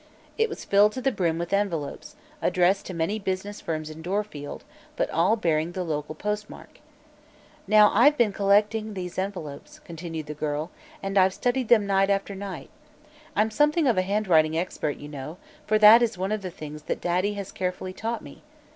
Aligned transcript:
It 0.35 0.49
was 0.49 0.65
filled 0.65 0.93
to 0.93 1.01
the 1.03 1.11
brim 1.11 1.37
with 1.37 1.53
envelopes, 1.53 2.15
addressed 2.41 2.87
to 2.87 2.93
many 2.95 3.19
business 3.19 3.61
firms 3.61 3.91
in 3.91 4.01
Dorfield, 4.01 4.63
but 4.95 5.11
all 5.11 5.35
bearing 5.35 5.73
the 5.73 5.83
local 5.83 6.15
postmark. 6.15 6.79
"Now, 7.67 7.91
I've 7.93 8.17
been 8.17 8.31
days 8.31 8.37
collecting 8.37 8.95
these 8.95 9.19
envelopes," 9.19 9.77
continued 9.77 10.25
the 10.25 10.33
girl, 10.33 10.71
"and 11.03 11.19
I've 11.19 11.35
studied 11.35 11.67
them 11.67 11.85
night 11.85 12.09
after 12.09 12.33
night. 12.33 12.71
I'm 13.35 13.51
something 13.51 13.85
of 13.85 13.99
a 13.99 14.01
handwriting 14.01 14.57
expert, 14.57 14.97
you 14.97 15.07
know, 15.07 15.37
for 15.67 15.77
that 15.77 16.01
is 16.01 16.17
one 16.17 16.31
of 16.31 16.41
the 16.41 16.49
things 16.49 16.81
that 16.89 16.99
Daddy 16.99 17.35
has 17.35 17.51
carefully 17.51 17.93
taught 17.93 18.23
me. 18.23 18.41